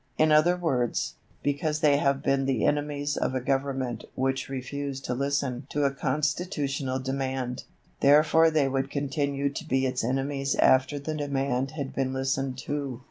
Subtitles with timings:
[0.17, 1.13] In other words,
[1.43, 5.93] because they have been the enemies of a Government which refused to listen to a
[5.93, 7.65] constitutional demand,
[7.99, 12.99] therefore they would continue to be its enemies after the demand had been listened to.